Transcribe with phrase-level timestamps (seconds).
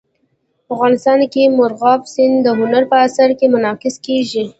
[0.73, 4.43] افغانستان کې مورغاب سیند د هنر په اثار کې منعکس کېږي.